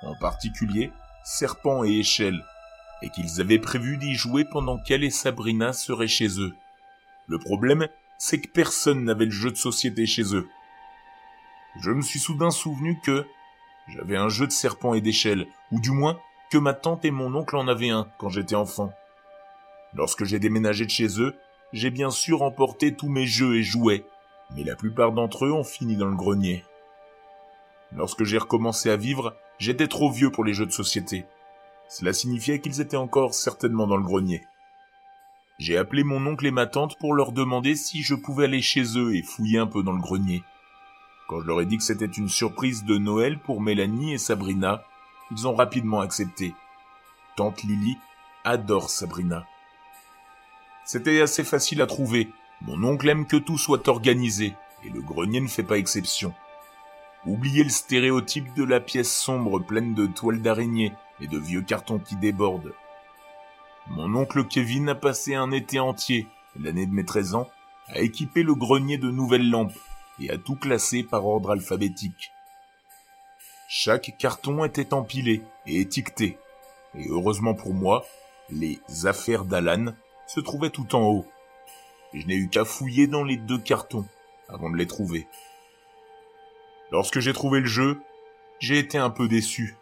en 0.03 0.15
particulier 0.17 0.93
Serpent 1.25 1.85
et 1.85 1.99
Échelle, 1.99 2.45
et 3.03 3.11
qu'ils 3.11 3.41
avaient 3.41 3.59
prévu 3.59 3.97
d'y 3.97 4.15
jouer 4.15 4.45
pendant 4.45 4.79
qu'elle 4.79 5.05
et 5.05 5.11
Sabrina 5.11 5.73
seraient 5.73 6.09
chez 6.09 6.41
eux. 6.41 6.55
Le 7.27 7.39
problème, 7.39 7.89
c'est 8.19 8.41
que 8.41 8.49
personne 8.49 9.05
n'avait 9.05 9.27
le 9.27 9.31
jeu 9.31 9.51
de 9.51 9.57
société 9.57 10.07
chez 10.07 10.35
eux 10.35 10.49
je 11.81 11.91
me 11.91 12.03
suis 12.03 12.19
soudain 12.19 12.51
souvenu 12.51 12.99
que 13.01 13.27
j'avais 13.89 14.17
un 14.17 14.29
jeu 14.29 14.47
de 14.47 14.53
serpent 14.53 14.95
et 14.95 15.01
d'échelle, 15.01 15.47
ou 15.71 15.81
du 15.81 15.91
moins 15.91 16.19
que 16.51 16.59
ma 16.59 16.75
tante 16.75 17.05
et 17.05 17.11
mon 17.11 17.35
oncle 17.35 17.57
en 17.57 17.69
avaient 17.69 17.91
un 17.91 18.09
quand 18.19 18.29
j'étais 18.29 18.55
enfant. 18.55 18.93
Lorsque 19.95 20.25
j'ai 20.25 20.39
déménagé 20.39 20.85
de 20.85 20.91
chez 20.91 21.21
eux, 21.21 21.35
j'ai 21.73 21.91
bien 21.91 22.11
sûr 22.11 22.43
emporté 22.43 22.95
tous 22.95 23.09
mes 23.09 23.27
jeux 23.27 23.57
et 23.57 23.63
jouets, 23.63 24.05
mais 24.55 24.65
la 24.65 24.77
plupart 24.77 25.13
d'entre 25.13 25.47
eux 25.47 25.53
ont 25.53 25.65
fini 25.65 25.97
dans 25.97 26.09
le 26.09 26.17
grenier. 26.17 26.65
Lorsque 27.95 28.25
j'ai 28.25 28.39
recommencé 28.39 28.91
à 28.91 28.97
vivre, 28.97 29.35
j'étais 29.59 29.89
trop 29.89 30.11
vieux 30.11 30.31
pour 30.31 30.45
les 30.45 30.55
jeux 30.55 30.67
de 30.67 30.73
société. 30.73 31.25
Cela 31.89 32.13
signifiait 32.13 32.61
qu'ils 32.61 32.81
étaient 32.81 32.97
encore 32.97 33.35
certainement 33.35 33.87
dans 33.87 33.97
le 33.97 34.03
grenier. 34.03 34.43
J'ai 35.59 35.77
appelé 35.77 36.03
mon 36.03 36.27
oncle 36.27 36.47
et 36.47 36.51
ma 36.51 36.67
tante 36.67 36.99
pour 36.99 37.15
leur 37.15 37.33
demander 37.33 37.77
si 37.77 38.03
je 38.03 38.15
pouvais 38.15 38.45
aller 38.45 38.63
chez 38.63 38.99
eux 38.99 39.15
et 39.15 39.23
fouiller 39.23 39.59
un 39.59 39.67
peu 39.67 39.83
dans 39.83 39.93
le 39.93 40.01
grenier. 40.01 40.43
Quand 41.29 41.41
je 41.41 41.47
leur 41.47 41.61
ai 41.61 41.67
dit 41.67 41.77
que 41.77 41.85
c'était 41.85 42.07
une 42.07 42.29
surprise 42.29 42.85
de 42.85 42.99
Noël 42.99 43.39
pour 43.39 43.61
Mélanie 43.61 44.15
et 44.15 44.19
Sabrina, 44.19 44.83
ils 45.31 45.47
ont 45.47 45.55
rapidement 45.55 46.01
accepté. 46.01 46.55
Tante 47.37 47.63
Lily 47.63 47.97
adore 48.45 48.91
Sabrina. 48.91 49.47
C'était 50.85 51.21
assez 51.21 51.45
facile 51.45 51.81
à 51.81 51.87
trouver. 51.87 52.31
Mon 52.61 52.83
oncle 52.85 53.09
aime 53.09 53.27
que 53.27 53.37
tout 53.37 53.59
soit 53.59 53.89
organisé, 53.89 54.55
et 54.85 54.91
le 54.91 55.01
grenier 55.01 55.41
ne 55.41 55.49
fait 55.49 55.63
pas 55.63 55.79
exception. 55.79 56.35
Oubliez 57.25 57.63
le 57.63 57.71
stéréotype 57.71 58.53
de 58.55 58.65
la 58.65 58.81
pièce 58.81 59.15
sombre 59.15 59.61
pleine 59.61 59.95
de 59.95 60.07
toiles 60.07 60.43
d'araignée 60.43 60.93
et 61.21 61.29
de 61.29 61.39
vieux 61.39 61.63
cartons 61.63 62.01
qui 62.01 62.17
débordent. 62.17 62.75
Mon 63.89 64.15
oncle 64.15 64.45
Kevin 64.45 64.89
a 64.89 64.95
passé 64.95 65.35
un 65.35 65.53
été 65.53 65.79
entier, 65.79 66.27
l'année 66.59 66.87
de 66.87 66.93
mes 66.93 67.05
13 67.05 67.35
ans, 67.35 67.49
à 67.89 68.01
équiper 68.01 68.43
le 68.43 68.55
grenier 68.55 68.99
de 68.99 69.11
nouvelles 69.11 69.49
lampes 69.49 69.79
et 70.21 70.31
à 70.31 70.39
tout 70.39 70.57
classer 70.57 71.05
par 71.05 71.27
ordre 71.27 71.51
alphabétique. 71.51 72.33
Chaque 73.69 74.17
carton 74.19 74.65
était 74.65 74.93
empilé 74.93 75.43
et 75.67 75.81
étiqueté, 75.81 76.39
et 76.97 77.09
heureusement 77.09 77.55
pour 77.55 77.73
moi, 77.73 78.05
les 78.51 78.81
affaires 79.05 79.45
d'Alan 79.45 79.95
se 80.33 80.41
trouvaient 80.41 80.71
tout 80.71 80.95
en 80.95 81.03
haut. 81.03 81.27
Je 82.15 82.27
n'ai 82.27 82.37
eu 82.37 82.49
qu'à 82.49 82.65
fouiller 82.65 83.07
dans 83.07 83.23
les 83.23 83.37
deux 83.37 83.59
cartons 83.59 84.07
avant 84.49 84.71
de 84.71 84.77
les 84.77 84.87
trouver. 84.87 85.27
Lorsque 86.91 87.21
j'ai 87.21 87.35
trouvé 87.35 87.61
le 87.61 87.67
jeu, 87.67 88.01
j'ai 88.59 88.79
été 88.79 88.97
un 88.97 89.11
peu 89.11 89.29
déçu. 89.29 89.77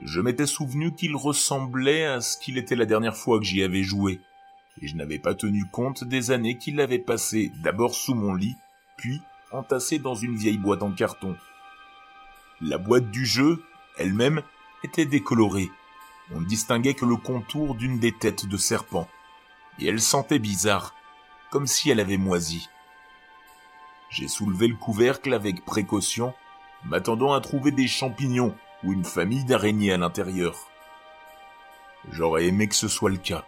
Je 0.00 0.20
m'étais 0.20 0.46
souvenu 0.46 0.94
qu'il 0.94 1.14
ressemblait 1.14 2.06
à 2.06 2.22
ce 2.22 2.38
qu'il 2.38 2.56
était 2.56 2.74
la 2.76 2.86
dernière 2.86 3.16
fois 3.16 3.38
que 3.38 3.44
j'y 3.44 3.62
avais 3.62 3.82
joué, 3.82 4.20
et 4.80 4.88
je 4.88 4.96
n'avais 4.96 5.18
pas 5.18 5.34
tenu 5.34 5.66
compte 5.66 6.04
des 6.04 6.30
années 6.30 6.56
qu'il 6.56 6.80
avait 6.80 6.98
passées 6.98 7.52
d'abord 7.62 7.94
sous 7.94 8.14
mon 8.14 8.32
lit, 8.32 8.56
puis 8.96 9.20
entassé 9.50 9.98
dans 9.98 10.14
une 10.14 10.36
vieille 10.36 10.56
boîte 10.56 10.82
en 10.82 10.92
carton. 10.92 11.36
La 12.62 12.78
boîte 12.78 13.10
du 13.10 13.26
jeu, 13.26 13.62
elle-même, 13.98 14.42
était 14.84 15.04
décolorée. 15.04 15.70
On 16.34 16.40
ne 16.40 16.46
distinguait 16.46 16.94
que 16.94 17.04
le 17.04 17.16
contour 17.16 17.74
d'une 17.74 17.98
des 17.98 18.12
têtes 18.12 18.46
de 18.46 18.56
serpent. 18.56 19.06
Et 19.82 19.86
elle 19.86 20.00
sentait 20.00 20.38
bizarre, 20.38 20.94
comme 21.50 21.66
si 21.66 21.90
elle 21.90 21.98
avait 21.98 22.16
moisi. 22.16 22.68
J'ai 24.10 24.28
soulevé 24.28 24.68
le 24.68 24.76
couvercle 24.76 25.34
avec 25.34 25.64
précaution, 25.64 26.34
m'attendant 26.84 27.32
à 27.32 27.40
trouver 27.40 27.72
des 27.72 27.88
champignons 27.88 28.56
ou 28.84 28.92
une 28.92 29.04
famille 29.04 29.44
d'araignées 29.44 29.92
à 29.92 29.96
l'intérieur. 29.96 30.56
J'aurais 32.12 32.46
aimé 32.46 32.68
que 32.68 32.76
ce 32.76 32.86
soit 32.86 33.10
le 33.10 33.16
cas. 33.16 33.44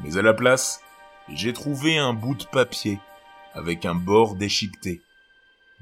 Mais 0.00 0.16
à 0.16 0.22
la 0.22 0.32
place, 0.32 0.80
j'ai 1.28 1.52
trouvé 1.52 1.98
un 1.98 2.14
bout 2.14 2.34
de 2.34 2.44
papier 2.44 2.98
avec 3.52 3.84
un 3.84 3.94
bord 3.94 4.36
déchiqueté, 4.36 5.02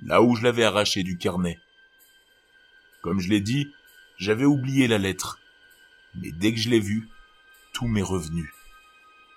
là 0.03 0.21
où 0.21 0.35
je 0.35 0.43
l'avais 0.43 0.65
arraché 0.65 1.05
du 1.05 1.17
carnet. 1.17 1.61
Comme 3.03 3.21
je 3.21 3.29
l'ai 3.29 3.41
dit, 3.41 3.73
j'avais 4.19 4.47
oublié 4.47 4.89
la 4.89 4.99
lettre, 4.99 5.39
mais 6.17 6.33
dès 6.33 6.53
que 6.53 6.59
je 6.59 6.71
l'ai 6.71 6.81
vue, 6.81 7.09
tout 7.73 7.87
m'est 7.87 8.03
revenu. 8.03 8.54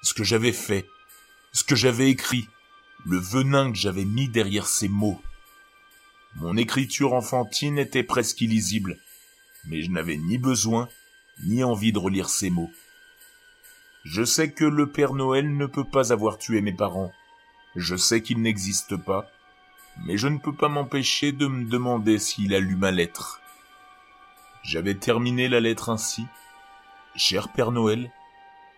Ce 0.01 0.13
que 0.13 0.23
j'avais 0.23 0.53
fait, 0.53 0.87
ce 1.51 1.63
que 1.63 1.75
j'avais 1.75 2.09
écrit, 2.09 2.47
le 3.05 3.17
venin 3.17 3.71
que 3.71 3.77
j'avais 3.77 4.05
mis 4.05 4.29
derrière 4.29 4.67
ces 4.67 4.87
mots. 4.87 5.21
Mon 6.35 6.55
écriture 6.57 7.13
enfantine 7.13 7.77
était 7.77 8.03
presque 8.03 8.41
illisible, 8.41 8.99
mais 9.65 9.81
je 9.81 9.91
n'avais 9.91 10.17
ni 10.17 10.37
besoin 10.37 10.87
ni 11.45 11.63
envie 11.63 11.91
de 11.91 11.99
relire 11.99 12.29
ces 12.29 12.49
mots. 12.49 12.71
Je 14.03 14.23
sais 14.23 14.51
que 14.51 14.65
le 14.65 14.89
Père 14.89 15.13
Noël 15.13 15.55
ne 15.55 15.65
peut 15.65 15.83
pas 15.83 16.13
avoir 16.13 16.37
tué 16.37 16.61
mes 16.61 16.73
parents. 16.73 17.11
Je 17.75 17.95
sais 17.95 18.21
qu'il 18.21 18.41
n'existe 18.41 18.95
pas, 18.95 19.29
mais 20.05 20.17
je 20.17 20.27
ne 20.27 20.37
peux 20.37 20.53
pas 20.53 20.69
m'empêcher 20.69 21.31
de 21.31 21.47
me 21.47 21.65
demander 21.65 22.19
s'il 22.19 22.53
a 22.53 22.59
lu 22.59 22.75
ma 22.75 22.91
lettre. 22.91 23.41
J'avais 24.63 24.95
terminé 24.95 25.47
la 25.47 25.59
lettre 25.59 25.89
ainsi. 25.89 26.25
Cher 27.15 27.49
Père 27.49 27.71
Noël, 27.71 28.11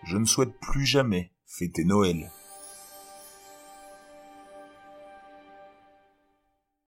je 0.04 0.16
ne 0.16 0.24
souhaite 0.24 0.58
plus 0.60 0.86
jamais 0.86 1.30
fêter 1.46 1.84
Noël. 1.84 2.30